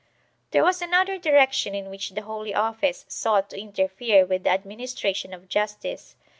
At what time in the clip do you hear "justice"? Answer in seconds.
5.47-6.15